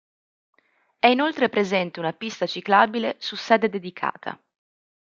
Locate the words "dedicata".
3.69-4.41